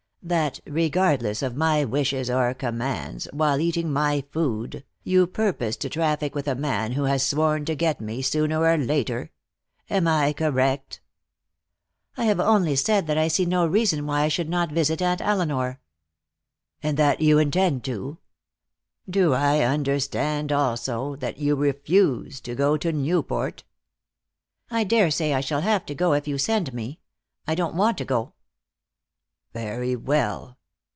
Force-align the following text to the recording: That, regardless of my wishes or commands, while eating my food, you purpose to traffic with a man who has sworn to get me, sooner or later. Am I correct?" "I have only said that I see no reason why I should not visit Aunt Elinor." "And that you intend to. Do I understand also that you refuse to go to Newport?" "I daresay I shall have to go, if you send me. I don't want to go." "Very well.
That, 0.23 0.59
regardless 0.67 1.41
of 1.41 1.55
my 1.55 1.83
wishes 1.83 2.29
or 2.29 2.53
commands, 2.53 3.27
while 3.33 3.59
eating 3.59 3.91
my 3.91 4.23
food, 4.31 4.83
you 5.03 5.25
purpose 5.25 5.75
to 5.77 5.89
traffic 5.89 6.35
with 6.35 6.47
a 6.47 6.53
man 6.53 6.91
who 6.91 7.05
has 7.05 7.25
sworn 7.25 7.65
to 7.65 7.73
get 7.73 7.99
me, 7.99 8.21
sooner 8.21 8.63
or 8.63 8.77
later. 8.77 9.31
Am 9.89 10.07
I 10.07 10.31
correct?" 10.33 11.01
"I 12.17 12.25
have 12.25 12.39
only 12.39 12.75
said 12.75 13.07
that 13.07 13.17
I 13.17 13.27
see 13.29 13.47
no 13.47 13.65
reason 13.65 14.05
why 14.05 14.21
I 14.21 14.27
should 14.27 14.47
not 14.47 14.71
visit 14.71 15.01
Aunt 15.01 15.21
Elinor." 15.21 15.79
"And 16.83 16.97
that 16.97 17.19
you 17.21 17.39
intend 17.39 17.83
to. 17.85 18.19
Do 19.09 19.33
I 19.33 19.61
understand 19.61 20.51
also 20.51 21.15
that 21.15 21.39
you 21.39 21.55
refuse 21.55 22.39
to 22.41 22.53
go 22.53 22.77
to 22.77 22.91
Newport?" 22.91 23.63
"I 24.69 24.83
daresay 24.83 25.33
I 25.33 25.41
shall 25.41 25.61
have 25.61 25.83
to 25.87 25.95
go, 25.95 26.13
if 26.13 26.27
you 26.27 26.37
send 26.37 26.75
me. 26.75 26.99
I 27.47 27.55
don't 27.55 27.75
want 27.75 27.97
to 27.97 28.05
go." 28.05 28.33
"Very 29.53 29.97
well. 29.97 30.57